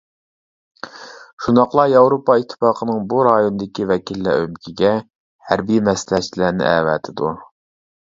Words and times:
شۇنداقلا 1.47 1.83
ياۋروپا 1.91 2.37
ئىتتىپاقىنىڭ 2.39 3.03
بۇ 3.11 3.19
رايوندىكى 3.27 3.85
ۋەكىللەر 3.91 4.39
ئۆمىكىگە 4.45 4.95
ھەربىي 5.51 5.85
مەسلىھەتچىلەرنى 5.89 6.67
ئەۋەتىدۇ. 6.71 7.31